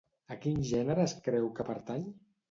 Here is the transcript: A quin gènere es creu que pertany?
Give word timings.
A 0.35 0.35
quin 0.45 0.61
gènere 0.69 1.03
es 1.09 1.13
creu 1.27 1.45
que 1.59 1.67
pertany? 1.67 2.09